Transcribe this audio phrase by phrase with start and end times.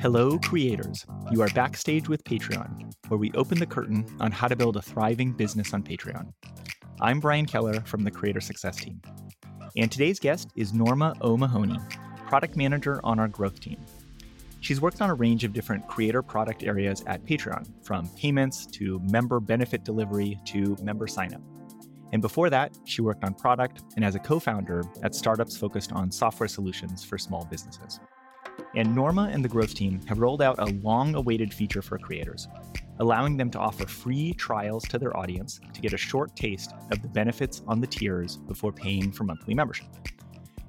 [0.00, 1.06] Hello, creators.
[1.30, 4.82] You are backstage with Patreon, where we open the curtain on how to build a
[4.82, 6.32] thriving business on Patreon.
[7.00, 9.00] I'm Brian Keller from the Creator Success Team.
[9.76, 11.78] And today's guest is Norma O'Mahony,
[12.26, 13.78] product manager on our growth team.
[14.60, 18.98] She's worked on a range of different creator product areas at Patreon, from payments to
[19.10, 21.42] member benefit delivery to member signup.
[22.14, 25.90] And before that, she worked on product and as a co founder at startups focused
[25.90, 27.98] on software solutions for small businesses.
[28.76, 32.46] And Norma and the growth team have rolled out a long awaited feature for creators,
[33.00, 37.02] allowing them to offer free trials to their audience to get a short taste of
[37.02, 39.88] the benefits on the tiers before paying for monthly membership.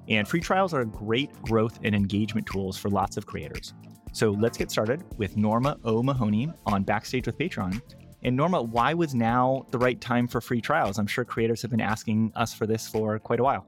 [0.08, 3.72] And free trials are great growth and engagement tools for lots of creators.
[4.10, 7.80] So let's get started with Norma O'Mahony on Backstage with Patreon.
[8.22, 10.98] And Norma, why was now the right time for free trials?
[10.98, 13.66] I'm sure creators have been asking us for this for quite a while.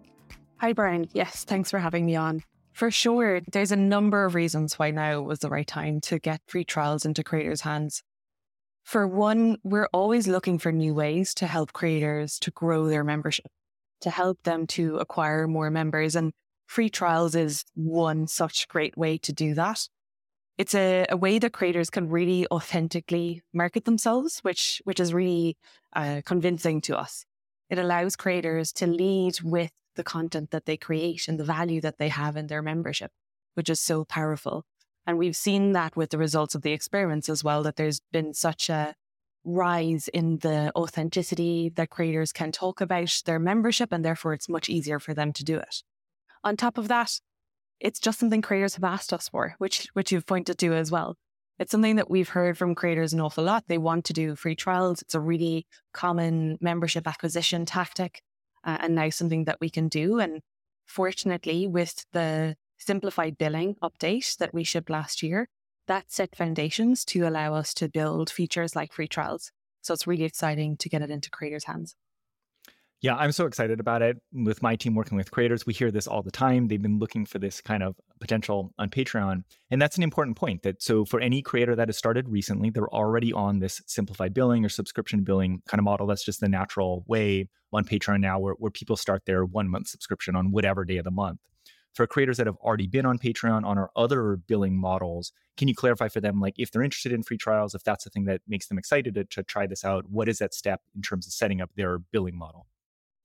[0.57, 1.09] Hi, Brian.
[1.13, 2.43] Yes, thanks for having me on.
[2.73, 6.41] For sure, there's a number of reasons why now was the right time to get
[6.47, 8.03] free trials into creators' hands.
[8.85, 13.51] For one, we're always looking for new ways to help creators to grow their membership
[14.01, 16.17] to help them to acquire more members.
[16.17, 16.33] And
[16.67, 19.89] free trials is one such great way to do that.
[20.59, 25.57] It's a, a way that creators can really authentically market themselves, which, which is really
[25.95, 27.25] uh, convincing to us.
[27.71, 31.99] It allows creators to lead with the content that they create and the value that
[31.99, 33.13] they have in their membership,
[33.55, 34.65] which is so powerful.
[35.07, 38.35] And we've seen that with the results of the experiments as well, that there's been
[38.35, 38.95] such a,
[39.45, 44.69] rise in the authenticity that creators can talk about their membership, and therefore it's much
[44.69, 45.83] easier for them to do it.
[46.45, 47.21] On top of that,
[47.81, 51.17] it's just something creators have asked us for, which which you've pointed to as well.
[51.59, 53.65] It's something that we've heard from creators an awful lot.
[53.67, 55.03] They want to do free trials.
[55.03, 58.23] It's a really common membership acquisition tactic,
[58.65, 60.21] uh, and now something that we can do.
[60.21, 60.41] And
[60.87, 65.49] fortunately, with the simplified billing update that we shipped last year,
[65.89, 69.51] that set foundations to allow us to build features like free trials.
[69.83, 71.97] So it's really exciting to get it into creators' hands.
[73.01, 74.21] Yeah, I'm so excited about it.
[74.33, 76.67] With my team working with creators, we hear this all the time.
[76.67, 79.45] They've been looking for this kind of potential on Patreon.
[79.71, 82.93] And that's an important point that so for any creator that has started recently, they're
[82.93, 86.09] already on this simplified billing or subscription billing kind of model.
[86.09, 89.87] That's just the natural way on Patreon now where, where people start their one month
[89.87, 91.39] subscription on whatever day of the month
[91.95, 95.75] for creators that have already been on Patreon on our other billing models, can you
[95.75, 98.41] clarify for them, like if they're interested in free trials, if that's the thing that
[98.47, 101.33] makes them excited to, to try this out, what is that step in terms of
[101.33, 102.67] setting up their billing model?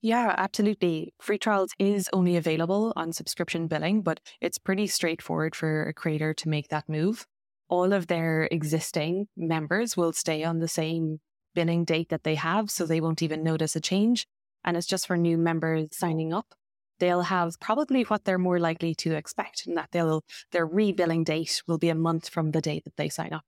[0.03, 1.13] Yeah, absolutely.
[1.21, 6.33] Free trials is only available on subscription billing, but it's pretty straightforward for a creator
[6.35, 7.25] to make that move.
[7.69, 11.21] All of their existing members will stay on the same
[11.55, 14.27] billing date that they have, so they won't even notice a change.
[14.65, 16.53] And it's just for new members signing up
[16.99, 21.61] they'll have probably what they're more likely to expect, and that they'll their rebilling date
[21.67, 23.43] will be a month from the date that they sign up.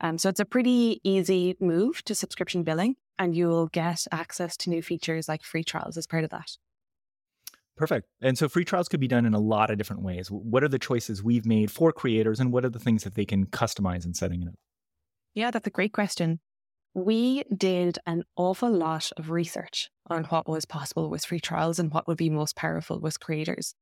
[0.00, 4.70] Um, so it's a pretty easy move to subscription billing, and you'll get access to
[4.70, 6.56] new features like free trials as part of that.
[7.76, 8.06] Perfect.
[8.20, 10.30] And so free trials could be done in a lot of different ways.
[10.30, 13.24] What are the choices we've made for creators, and what are the things that they
[13.24, 14.54] can customize in setting it up?
[15.34, 16.38] Yeah, that's a great question
[16.94, 21.92] we did an awful lot of research on what was possible with free trials and
[21.92, 23.74] what would be most powerful with creators.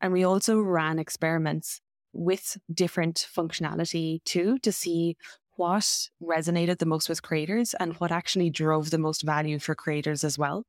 [0.00, 1.80] And we also ran experiments
[2.12, 5.16] with different functionality too to see
[5.58, 10.22] what resonated the most with creators and what actually drove the most value for creators
[10.22, 10.64] as well.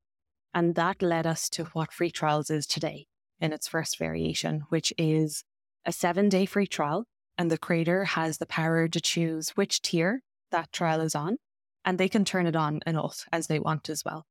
[0.54, 3.06] And that led us to what free trials is today
[3.40, 5.44] in its first variation, which is
[5.86, 7.06] a seven day free trial.
[7.38, 11.38] And the creator has the power to choose which tier that trial is on
[11.86, 14.26] and they can turn it on and off as they want as well.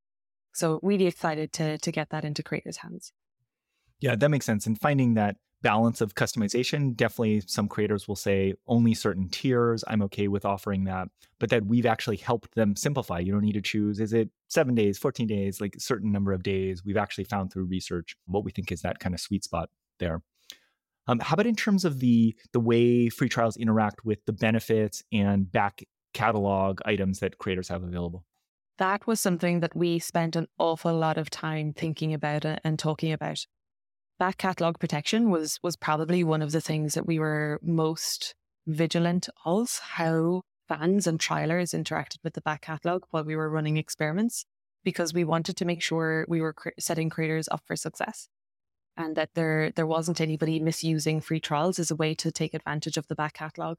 [0.52, 3.12] So really excited to to get that into creators' hands.
[4.00, 4.66] Yeah, that makes sense.
[4.66, 9.82] And finding that balance of customization, definitely some creators will say only certain tiers.
[9.88, 11.08] I'm okay with offering that,
[11.40, 13.18] but that we've actually helped them simplify.
[13.18, 16.32] You don't need to choose is it 7 days, 14 days, like a certain number
[16.32, 16.84] of days.
[16.84, 20.22] We've actually found through research what we think is that kind of sweet spot there.
[21.08, 25.02] Um, how about in terms of the the way free trials interact with the benefits
[25.10, 25.82] and back
[26.12, 28.24] catalog items that creators have available?
[28.76, 33.12] That was something that we spent an awful lot of time thinking about and talking
[33.12, 33.44] about.
[34.18, 38.34] Back catalog protection was was probably one of the things that we were most
[38.66, 43.76] vigilant of how fans and trialers interacted with the back catalog while we were running
[43.76, 44.44] experiments
[44.84, 48.28] because we wanted to make sure we were cre- setting creators up for success
[48.96, 52.96] and that there there wasn't anybody misusing free trials as a way to take advantage
[52.96, 53.78] of the back catalog.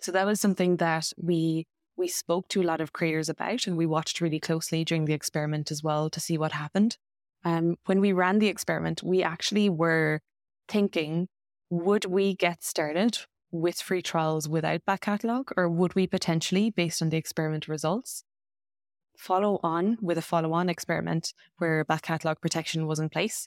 [0.00, 3.76] So that was something that we we spoke to a lot of creators about and
[3.76, 6.96] we watched really closely during the experiment as well to see what happened.
[7.46, 10.20] Um, when we ran the experiment, we actually were
[10.66, 11.28] thinking,
[11.70, 13.18] would we get started
[13.52, 18.24] with free trials without back catalog, or would we potentially, based on the experiment results,
[19.16, 23.46] follow on with a follow on experiment where back catalog protection was in place?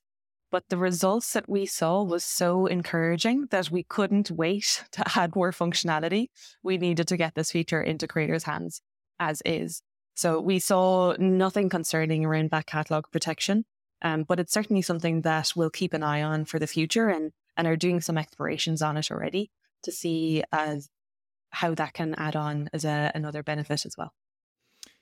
[0.50, 5.36] But the results that we saw was so encouraging that we couldn't wait to add
[5.36, 6.28] more functionality.
[6.63, 8.81] We needed to get this feature into creators' hands
[9.19, 9.81] as is.
[10.16, 13.66] So we saw nothing concerning around back catalog protection,
[14.01, 17.31] um, but it's certainly something that we'll keep an eye on for the future and,
[17.57, 19.51] and are doing some explorations on it already
[19.84, 20.90] to see as
[21.51, 24.13] how that can add on as a, another benefit as well.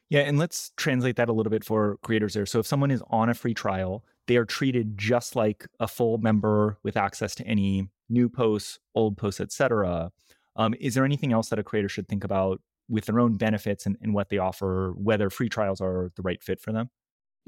[0.10, 2.46] Yeah, and let's translate that a little bit for creators there.
[2.46, 6.18] So if someone is on a free trial, they are treated just like a full
[6.18, 10.12] member with access to any new posts, old posts, etc.
[10.56, 13.86] Um, is there anything else that a creator should think about with their own benefits
[13.86, 16.90] and, and what they offer, whether free trials are the right fit for them?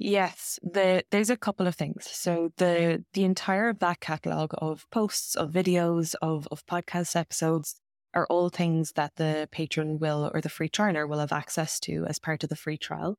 [0.01, 2.07] Yes, the, there's a couple of things.
[2.09, 7.75] So the the entire back catalog of posts, of videos, of of podcast episodes
[8.13, 12.05] are all things that the patron will or the free trialer will have access to
[12.07, 13.17] as part of the free trial.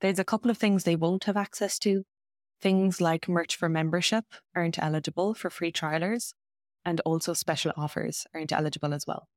[0.00, 2.04] There's a couple of things they won't have access to.
[2.62, 4.24] Things like merch for membership
[4.56, 6.32] aren't eligible for free trialers,
[6.86, 9.28] and also special offers aren't eligible as well.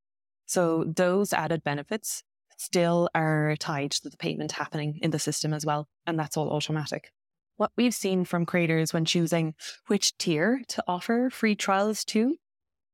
[0.45, 2.23] So those added benefits
[2.61, 6.51] still are tied to the payment happening in the system as well, and that's all
[6.51, 7.11] automatic.
[7.57, 9.53] What we've seen from creators when choosing
[9.87, 12.35] which tier to offer free trials to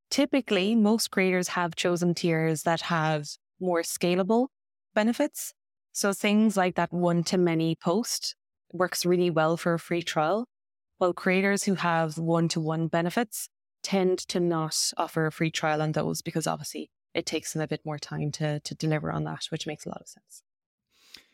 [0.10, 3.28] Typically, most creators have chosen tiers that have
[3.60, 4.48] more scalable
[4.96, 5.54] benefits.
[5.92, 8.36] So things like that one to many post
[8.72, 10.46] works really well for a free trial,
[10.98, 13.50] while creators who have one to one benefits
[13.84, 17.68] tend to not offer a free trial on those because obviously it takes them a
[17.68, 20.44] bit more time to, to deliver on that, which makes a lot of sense.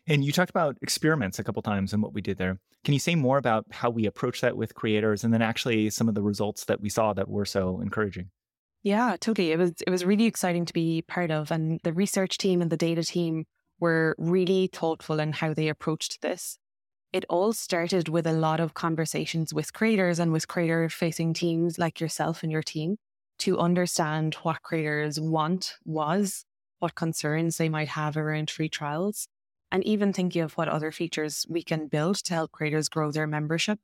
[0.07, 2.57] And you talked about experiments a couple times and what we did there.
[2.85, 6.07] Can you say more about how we approach that with creators and then actually some
[6.09, 8.29] of the results that we saw that were so encouraging?
[8.81, 9.51] Yeah, totally.
[9.51, 12.69] It was it was really exciting to be part of and the research team and
[12.69, 13.45] the data team
[13.79, 16.57] were really thoughtful in how they approached this.
[17.13, 21.77] It all started with a lot of conversations with creators and with creator facing teams
[21.77, 22.97] like yourself and your team
[23.39, 26.45] to understand what creators want was,
[26.79, 29.27] what concerns they might have around free trials,
[29.71, 33.27] and even thinking of what other features we can build to help creators grow their
[33.27, 33.79] membership.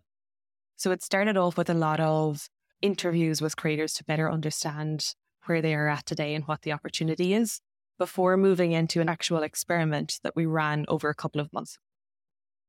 [0.75, 2.47] So it started off with a lot of
[2.81, 5.13] interviews with creators to better understand
[5.45, 7.59] where they are at today and what the opportunity is
[7.97, 11.77] before moving into an actual experiment that we ran over a couple of months.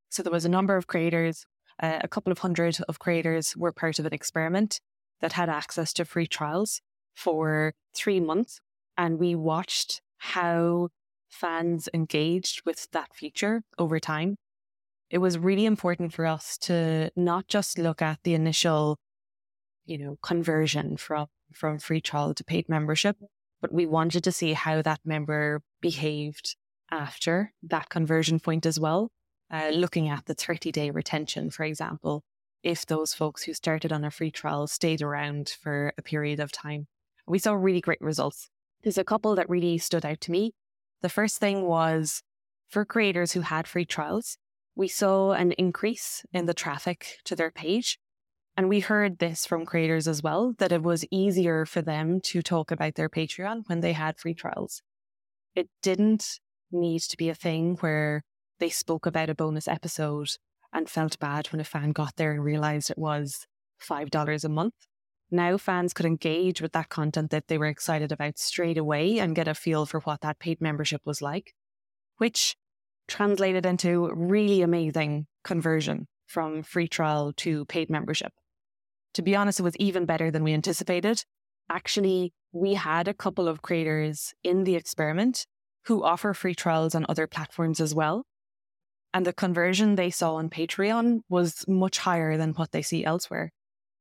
[0.09, 1.47] So there was a number of creators,
[1.81, 4.81] uh, a couple of hundred of creators were part of an experiment
[5.21, 6.81] that had access to free trials
[7.15, 8.61] for three months.
[8.97, 10.89] And we watched how
[11.29, 14.37] fans engaged with that feature over time.
[15.11, 18.99] It was really important for us to not just look at the initial
[19.91, 23.17] you know, conversion from from free trial to paid membership,
[23.61, 26.55] but we wanted to see how that member behaved
[26.93, 29.11] after that conversion point as well.
[29.51, 32.23] Uh, looking at the 30 day retention, for example,
[32.63, 36.53] if those folks who started on a free trial stayed around for a period of
[36.53, 36.87] time.
[37.27, 38.51] We saw really great results.
[38.83, 40.53] There's a couple that really stood out to me.
[41.03, 42.23] The first thing was
[42.69, 44.37] for creators who had free trials,
[44.77, 47.99] we saw an increase in the traffic to their page
[48.57, 52.43] and we heard this from creators as well that it was easier for them to
[52.43, 54.83] talk about their Patreon when they had free trials.
[55.55, 56.41] It didn't
[56.71, 58.23] need to be a thing where
[58.59, 60.31] they spoke about a bonus episode
[60.73, 63.47] and felt bad when a fan got there and realized it was
[63.83, 64.75] $5 a month.
[65.31, 69.35] Now fans could engage with that content that they were excited about straight away and
[69.35, 71.55] get a feel for what that paid membership was like,
[72.19, 72.57] which
[73.07, 78.33] translated into really amazing conversion from free trial to paid membership.
[79.15, 81.25] To be honest, it was even better than we anticipated.
[81.69, 85.47] Actually, we had a couple of creators in the experiment
[85.87, 88.25] who offer free trials on other platforms as well.
[89.13, 93.53] And the conversion they saw on Patreon was much higher than what they see elsewhere,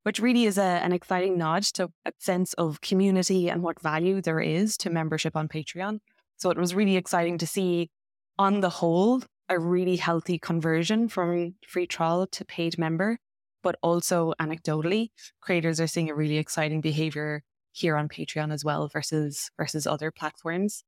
[0.03, 4.21] which really is a, an exciting nod to a sense of community and what value
[4.21, 5.99] there is to membership on Patreon.
[6.37, 7.89] So it was really exciting to see,
[8.37, 13.17] on the whole, a really healthy conversion from free trial to paid member
[13.61, 15.09] but also anecdotally,
[15.41, 20.11] creators are seeing a really exciting behavior here on Patreon as well versus versus other
[20.11, 20.83] platforms.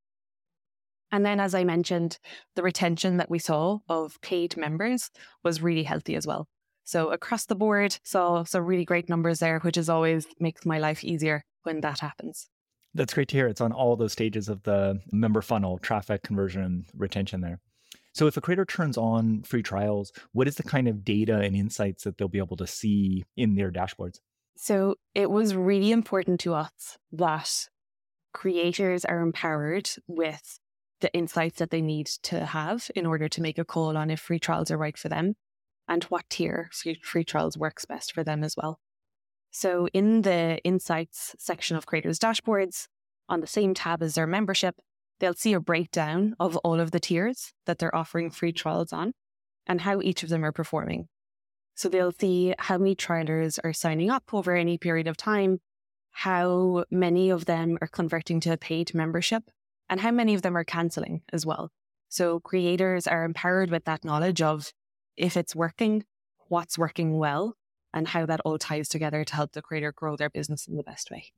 [1.12, 2.18] And then, as I mentioned,
[2.56, 5.10] the retention that we saw of paid members
[5.44, 6.48] was really healthy as well.
[6.84, 10.80] So across the board, saw some really great numbers there, which is always makes my
[10.80, 12.50] life easier when that happens.
[12.94, 13.48] That's great to hear.
[13.48, 17.60] It's on all those stages of the member funnel, traffic, conversion, retention there.
[18.14, 21.56] So if a creator turns on free trials, what is the kind of data and
[21.56, 24.20] insights that they'll be able to see in their dashboards?
[24.58, 27.70] So it was really important to us that
[28.34, 30.60] creators are empowered with
[31.02, 34.20] the insights that they need to have in order to make a call on if
[34.20, 35.36] free trials are right for them
[35.88, 36.70] and what tier
[37.04, 38.80] free trials works best for them as well.
[39.52, 42.88] So in the insights section of creators dashboards,
[43.28, 44.76] on the same tab as their membership,
[45.20, 49.14] they'll see a breakdown of all of the tiers that they're offering free trials on
[49.68, 51.08] and how each of them are performing.
[51.76, 55.60] So they'll see how many trialers are signing up over any period of time,
[56.12, 59.44] how many of them are converting to a paid membership,
[59.92, 61.70] and how many of them are canceling as well.
[62.10, 64.72] So creators are empowered with that knowledge of
[65.18, 66.06] if it's working,
[66.48, 67.56] what's working well,
[67.94, 70.84] and how that all ties together to help the creator grow their business in the
[70.84, 71.34] best way.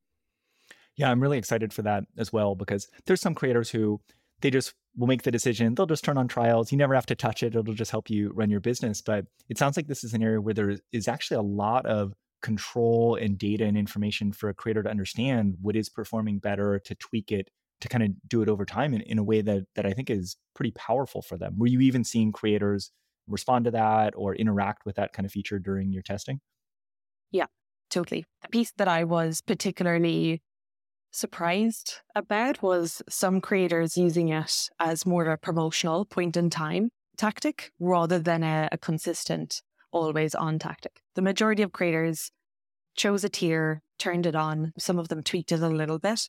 [0.96, 4.00] Yeah, I'm really excited for that as well because there's some creators who
[4.42, 5.74] they just will make the decision.
[5.74, 6.72] They'll just turn on trials.
[6.72, 7.56] You never have to touch it.
[7.56, 9.02] It'll just help you run your business.
[9.02, 12.14] But it sounds like this is an area where there is actually a lot of
[12.44, 16.94] control and data and information for a creator to understand what is performing better, to
[16.94, 17.50] tweak it,
[17.82, 20.10] to kind of do it over time in, in a way that that I think
[20.10, 21.56] is pretty powerful for them.
[21.58, 22.92] Were you even seeing creators
[23.28, 26.40] respond to that or interact with that kind of feature during your testing?
[27.32, 27.48] Yeah,
[27.90, 28.26] totally.
[28.42, 30.42] The piece that I was particularly
[31.12, 36.90] surprised about was some creators using it as more of a promotional point in time
[37.18, 39.62] tactic rather than a, a consistent
[39.92, 41.02] always on tactic.
[41.16, 42.32] The majority of creators
[42.96, 44.74] chose a tier, turned it on.
[44.78, 46.28] Some of them tweaked it a little bit,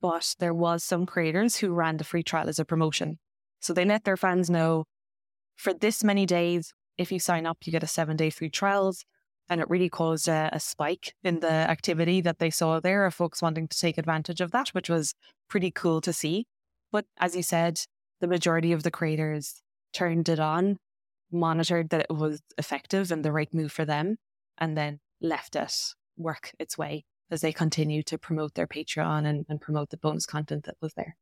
[0.00, 3.18] but there was some creators who ran the free trial as a promotion.
[3.60, 4.84] So they let their fans know
[5.56, 9.04] for this many days, if you sign up, you get a seven day free trials.
[9.48, 13.14] And it really caused a, a, spike in the activity that they saw there of
[13.14, 15.14] folks wanting to take advantage of that, which was
[15.48, 16.46] pretty cool to see.
[16.90, 17.78] But as you said,
[18.20, 19.62] the majority of the creators
[19.92, 20.78] turned it on,
[21.30, 24.16] monitored that it was effective and the right move for them,
[24.58, 25.72] and then left it
[26.16, 30.26] work its way as they continue to promote their Patreon and, and promote the bonus
[30.26, 31.16] content that was there.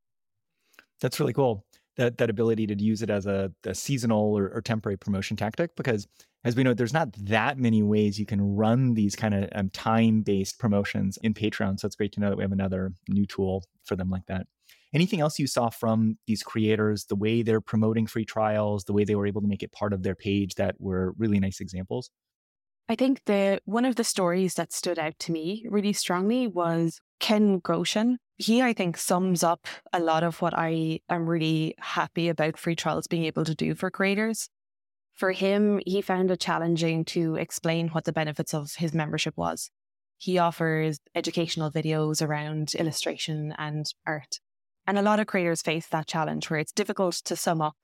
[1.01, 1.65] That's really cool.
[1.97, 5.77] That that ability to use it as a, a seasonal or, or, temporary promotion tactic
[5.77, 6.09] because
[6.43, 9.71] as we know there's not that many ways you can run these kind of um,
[9.71, 13.63] time-based promotions in patreon so it's great to know that we have another new tool
[13.85, 14.49] for them like that.
[14.93, 19.05] Anything else you saw from these creators the way they're promoting free trials the way
[19.05, 22.11] they were able to make it part of their page that were really nice examples
[22.87, 27.01] I think the one of the stories that stood out to me really strongly was
[27.19, 28.19] Ken Goshen.
[28.37, 32.77] He, I think, sums up a lot of what I am really happy about free
[32.77, 34.51] trials being able to do for creators.
[35.15, 39.71] For him, he found it challenging to explain what the benefits of his membership was.
[40.19, 44.41] He offers educational videos around illustration and art.
[44.87, 47.77] And a lot of creators face that challenge where it's difficult to sum up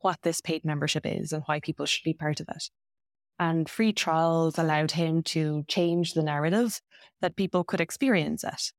[0.00, 2.70] what this paid membership is and why people should be part of it.
[3.40, 6.80] And free trials allowed him to change the narrative
[7.22, 8.70] that people could experience it.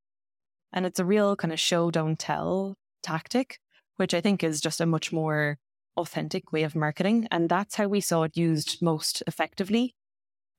[0.71, 3.59] And it's a real kind of show, don't tell tactic,
[3.97, 5.57] which I think is just a much more
[5.97, 7.27] authentic way of marketing.
[7.31, 9.95] And that's how we saw it used most effectively.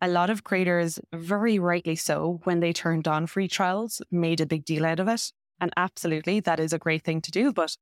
[0.01, 4.47] A lot of creators, very rightly so, when they turned on free trials, made a
[4.47, 5.31] big deal out of it.
[5.61, 7.53] And absolutely, that is a great thing to do.
[7.53, 7.77] But,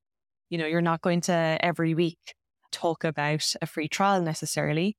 [0.50, 2.34] you know, you're not going to every week
[2.70, 4.98] talk about a free trial necessarily.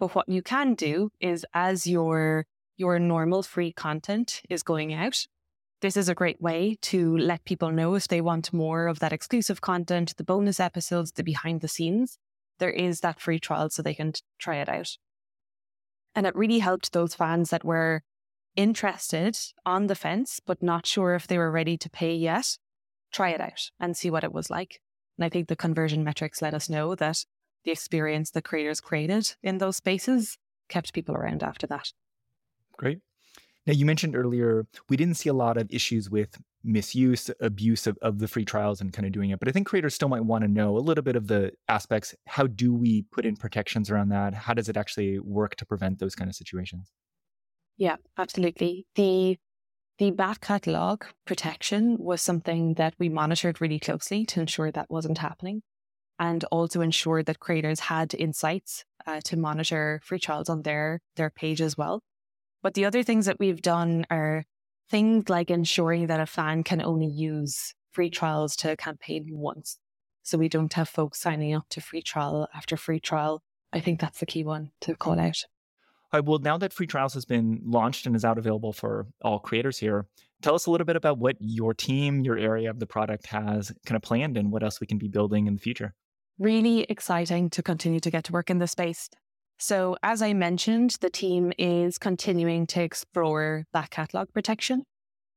[0.00, 2.46] But what you can do is as your
[2.78, 5.26] your normal free content is going out,
[5.82, 9.12] this is a great way to let people know if they want more of that
[9.12, 12.16] exclusive content, the bonus episodes, the behind the scenes.
[12.58, 14.96] There is that free trial so they can try it out.
[16.14, 18.02] And it really helped those fans that were
[18.56, 22.56] interested on the fence, but not sure if they were ready to pay yet,
[23.12, 24.80] try it out and see what it was like.
[25.18, 27.24] And I think the conversion metrics let us know that
[27.64, 30.38] the experience the creators created in those spaces
[30.68, 31.92] kept people around after that.
[32.76, 33.00] Great.
[33.66, 37.98] Now, you mentioned earlier we didn't see a lot of issues with misuse, abuse of,
[38.02, 39.38] of the free trials and kind of doing it.
[39.38, 42.14] But I think creators still might want to know a little bit of the aspects.
[42.26, 44.34] How do we put in protections around that?
[44.34, 46.90] How does it actually work to prevent those kind of situations?
[47.76, 48.86] Yeah, absolutely.
[48.94, 49.38] The
[49.98, 55.18] the back catalog protection was something that we monitored really closely to ensure that wasn't
[55.18, 55.62] happening
[56.20, 61.30] and also ensure that creators had insights uh, to monitor free trials on their their
[61.30, 62.02] page as well.
[62.62, 64.44] But the other things that we've done are
[64.90, 69.78] things like ensuring that a fan can only use free trials to campaign once.
[70.22, 73.42] So we don't have folks signing up to free trial after free trial.
[73.72, 75.44] I think that's the key one to call out.
[76.12, 79.06] All right, well, now that free trials has been launched and is out available for
[79.22, 80.06] all creators here,
[80.42, 83.72] tell us a little bit about what your team, your area of the product has
[83.86, 85.94] kind of planned and what else we can be building in the future
[86.40, 89.08] really exciting to continue to get to work in this space.
[89.58, 94.84] So, as I mentioned, the team is continuing to explore back catalog protection,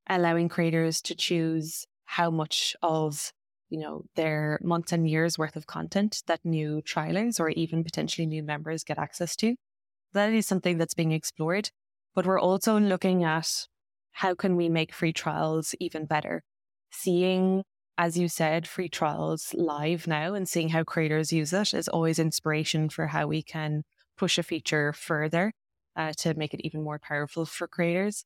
[0.10, 3.34] allowing creators to choose how much of
[3.70, 8.26] you know their months and years worth of content that new trialers or even potentially
[8.26, 9.56] new members get access to.
[10.14, 11.70] That is something that's being explored,
[12.16, 13.68] but we're also looking at
[14.14, 16.44] how can we make free trials even better?
[16.92, 17.64] Seeing,
[18.04, 22.20] as you said, free trials live now and seeing how creators use it is always
[22.20, 23.84] inspiration for how we can
[24.18, 25.54] push a feature further
[25.96, 28.26] uh, to make it even more powerful for creators,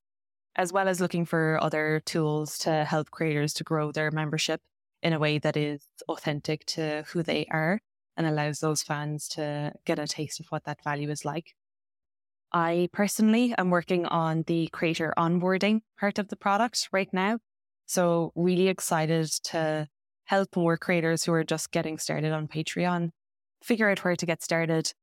[0.55, 4.61] as well as looking for other tools to help creators to grow their membership
[5.03, 7.79] in a way that is authentic to who they are
[8.15, 11.53] and allows those fans to get a taste of what that value is like.
[12.51, 17.37] I personally am working on the creator onboarding part of the product right now.
[17.87, 19.87] So, really excited to
[20.25, 23.11] help more creators who are just getting started on Patreon
[23.63, 24.93] figure out where to get started.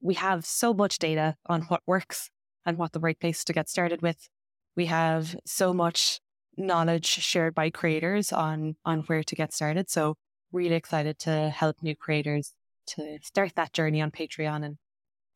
[0.00, 2.30] We have so much data on what works
[2.64, 4.28] and what the right place to get started with.
[4.76, 6.20] We have so much
[6.56, 9.90] knowledge shared by creators on on where to get started.
[9.90, 10.14] So,
[10.52, 12.52] really excited to help new creators
[12.86, 14.76] to start that journey on Patreon and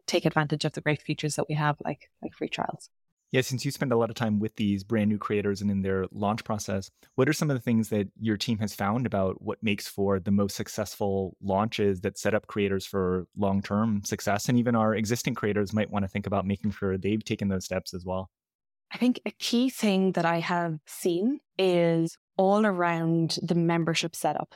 [0.07, 2.89] take advantage of the great features that we have, like like free trials.
[3.33, 5.81] Yeah, since you spend a lot of time with these brand new creators and in
[5.81, 9.41] their launch process, what are some of the things that your team has found about
[9.41, 14.51] what makes for the most successful launches that set up creators for long term success?
[14.51, 17.65] And even our existing creators might want to think about making sure they've taken those
[17.65, 18.29] steps as well.
[18.93, 24.55] I think a key thing that I have seen is all around the membership setup.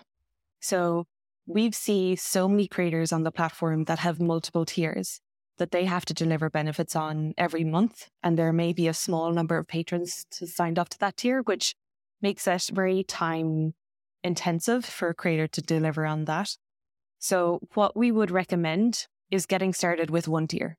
[0.60, 1.06] So
[1.46, 5.20] we've seen so many creators on the platform that have multiple tiers
[5.58, 8.08] that they have to deliver benefits on every month.
[8.22, 11.42] And there may be a small number of patrons to signed up to that tier,
[11.42, 11.74] which
[12.20, 13.74] makes it very time
[14.22, 16.56] intensive for a creator to deliver on that.
[17.18, 20.76] So what we would recommend is getting started with one tier.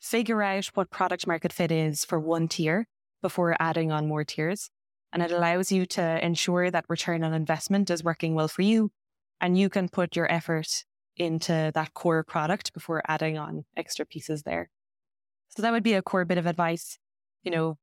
[0.00, 2.86] Figure out what product market fit is for one tier
[3.22, 4.70] before adding on more tiers.
[5.12, 8.90] And it allows you to ensure that return on investment is working well for you
[9.40, 10.84] and you can put your effort
[11.16, 14.70] into that core product before adding on extra pieces there.
[15.50, 16.98] So that would be a core bit of advice.
[17.42, 17.60] You mm-hmm.
[17.60, 17.78] know,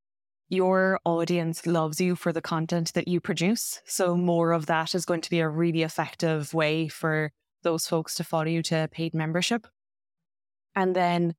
[0.50, 3.82] your audience loves you for the content that you produce.
[3.86, 7.32] So more of that is going to be a really effective way for
[7.64, 9.66] those folks to follow you to paid membership.
[10.76, 11.36] And then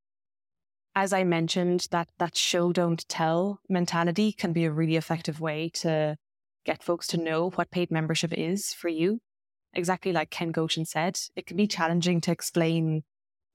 [0.94, 5.70] as I mentioned, that that show don't tell mentality can be a really effective way
[5.74, 6.16] to
[6.64, 9.20] get folks to know what paid membership is for you
[9.74, 13.04] exactly like Ken Goshen said, it can be challenging to explain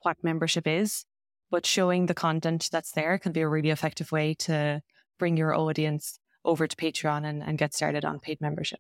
[0.02, 1.06] what membership is,
[1.50, 4.82] but showing the content that's there can be a really effective way to
[5.20, 8.80] bring your audience over to Patreon and, and get started on paid membership.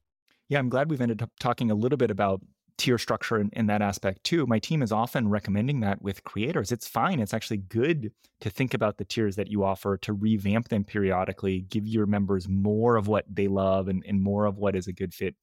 [0.50, 2.41] Yeah, I'm glad we've ended up talking a little bit about
[2.78, 4.45] tier structure in, in, that aspect too.
[4.45, 6.71] My team is often recommending that with creators.
[6.71, 7.19] It's fine.
[7.19, 11.62] It's actually good to think about the tiers that you offer, to revamp them periodically,
[11.62, 14.93] give your members more of what they love and, and more of what is a
[14.93, 15.36] good fit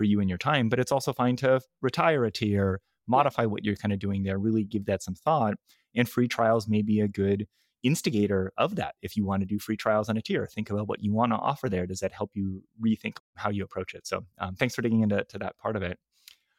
[0.00, 0.70] for you and your time.
[0.70, 4.38] But it's also fine to retire a tier, modify what you're kind of doing there,
[4.38, 5.56] really give that some thought.
[5.94, 7.46] And free trials may be a good
[7.82, 8.94] instigator of that.
[9.02, 11.32] If you want to do free trials on a tier, think about what you want
[11.32, 11.86] to offer there.
[11.86, 14.06] Does that help you rethink how you approach it?
[14.06, 15.98] So um, thanks for digging into that part of it.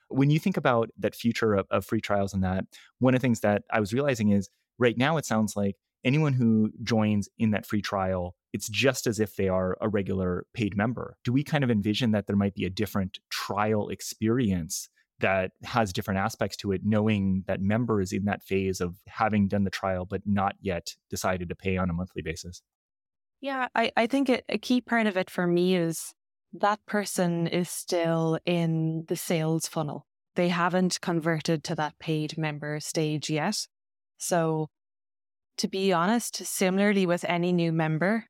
[0.10, 2.66] When you think about that future of, of free trials and that,
[3.00, 6.34] one of the things that I was realizing is right now it sounds like anyone
[6.34, 10.76] who joins in that free trial, it's just as if they are a regular paid
[10.76, 11.18] member.
[11.24, 15.94] Do we kind of envision that there might be a different trial experience that has
[15.94, 19.70] different aspects to it, knowing that member is in that phase of having done the
[19.70, 22.62] trial but not yet decided to pay on a monthly basis?
[23.40, 26.14] Yeah, I, I think it, a key part of it for me is
[26.54, 30.06] that person is still in the sales funnel.
[30.36, 33.68] They haven't converted to that paid member stage yet.
[34.18, 34.70] So
[35.58, 38.26] to be honest, similarly with any new member,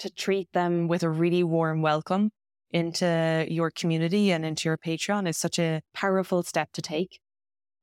[0.00, 2.30] to treat them with a really warm welcome
[2.70, 7.20] into your community and into your Patreon is such a powerful step to take.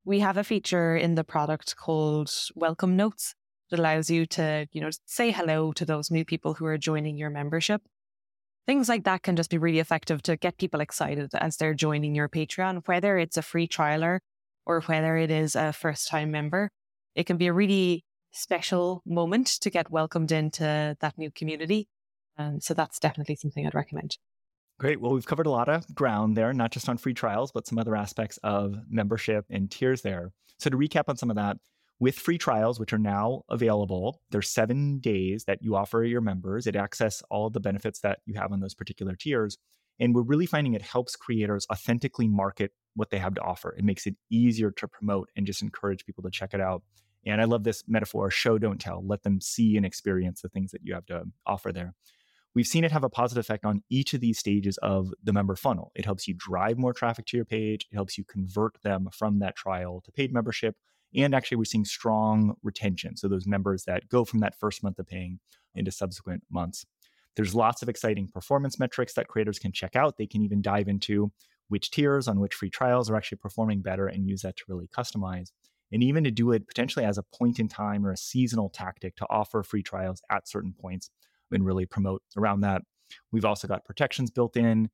[0.04, 3.34] We have a feature in the product called Welcome Notes
[3.70, 7.16] that allows you to, you know, say hello to those new people who are joining
[7.16, 7.82] your membership.
[8.66, 12.14] Things like that can just be really effective to get people excited as they're joining
[12.14, 14.20] your Patreon, whether it's a free trialer
[14.66, 16.70] or whether it is a first time member.
[17.14, 21.88] It can be a really special moment to get welcomed into that new community.
[22.38, 24.16] Um, so that's definitely something I'd recommend.
[24.78, 25.00] Great.
[25.00, 27.78] Well, we've covered a lot of ground there, not just on free trials, but some
[27.78, 30.32] other aspects of membership and tiers there.
[30.58, 31.56] So to recap on some of that,
[32.00, 36.68] with free trials, which are now available, there's seven days that you offer your members.
[36.68, 39.58] It access all the benefits that you have on those particular tiers.
[39.98, 43.74] And we're really finding it helps creators authentically market what they have to offer.
[43.76, 46.84] It makes it easier to promote and just encourage people to check it out.
[47.26, 49.04] And I love this metaphor show, don't tell.
[49.04, 51.94] Let them see and experience the things that you have to offer there.
[52.58, 55.54] We've seen it have a positive effect on each of these stages of the member
[55.54, 55.92] funnel.
[55.94, 59.38] It helps you drive more traffic to your page, it helps you convert them from
[59.38, 60.74] that trial to paid membership.
[61.14, 63.16] And actually, we're seeing strong retention.
[63.16, 65.38] So, those members that go from that first month of paying
[65.76, 66.84] into subsequent months.
[67.36, 70.16] There's lots of exciting performance metrics that creators can check out.
[70.16, 71.30] They can even dive into
[71.68, 74.88] which tiers on which free trials are actually performing better and use that to really
[74.88, 75.52] customize
[75.92, 79.14] and even to do it potentially as a point in time or a seasonal tactic
[79.16, 81.10] to offer free trials at certain points
[81.52, 82.82] and really promote around that.
[83.32, 84.90] We've also got protections built in.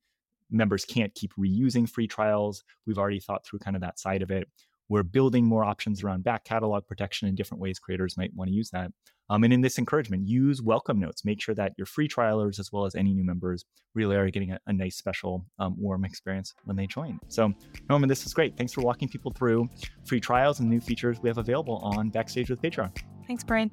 [0.51, 2.63] Members can't keep reusing free trials.
[2.85, 4.47] We've already thought through kind of that side of it.
[4.87, 8.53] We're building more options around back catalog protection in different ways creators might want to
[8.53, 8.91] use that.
[9.29, 11.25] Um, and in this encouragement, use welcome notes.
[11.25, 13.65] Make sure that your free trialers, as well as any new members,
[13.95, 17.19] really are getting a, a nice, special, um, warm experience when they join.
[17.29, 17.51] So,
[17.89, 18.55] Norma, this is great.
[18.55, 19.67] Thanks for walking people through
[20.05, 22.95] free trials and new features we have available on Backstage with Patreon.
[23.25, 23.71] Thanks, Brian.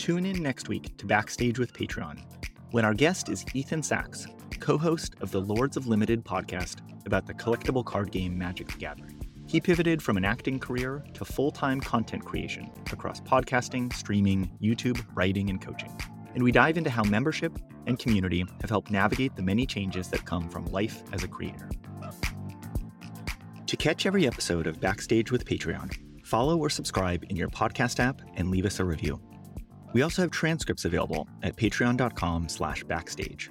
[0.00, 2.22] Tune in next week to Backstage with Patreon
[2.70, 4.26] when our guest is Ethan Saks,
[4.58, 8.78] co host of the Lords of Limited podcast about the collectible card game Magic the
[8.78, 9.20] Gathering.
[9.46, 15.04] He pivoted from an acting career to full time content creation across podcasting, streaming, YouTube,
[15.14, 15.94] writing, and coaching.
[16.34, 20.24] And we dive into how membership and community have helped navigate the many changes that
[20.24, 21.68] come from life as a creator.
[23.66, 28.22] To catch every episode of Backstage with Patreon, follow or subscribe in your podcast app
[28.36, 29.20] and leave us a review.
[29.92, 33.50] We also have transcripts available at patreon.com slash backstage.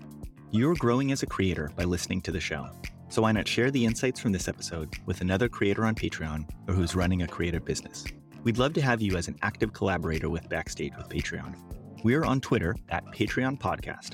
[0.52, 2.70] You're growing as a creator by listening to the show.
[3.10, 6.74] So why not share the insights from this episode with another creator on Patreon or
[6.74, 8.06] who's running a creative business?
[8.44, 11.56] We'd love to have you as an active collaborator with Backstage with Patreon.
[12.04, 14.14] We're on Twitter at Patreon Podcast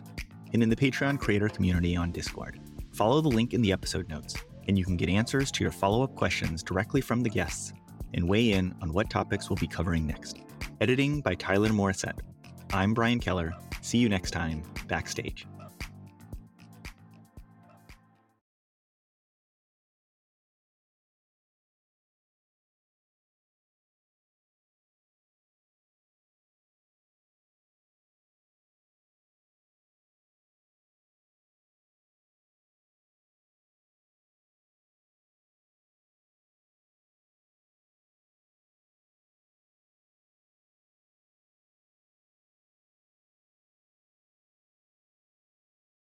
[0.54, 2.60] and in the Patreon creator community on Discord.
[2.94, 4.36] Follow the link in the episode notes,
[4.68, 7.74] and you can get answers to your follow up questions directly from the guests
[8.14, 10.45] and weigh in on what topics we'll be covering next.
[10.82, 12.20] Editing by Tyler Morissette.
[12.74, 13.54] I'm Brian Keller.
[13.82, 15.48] See you next time, Backstage.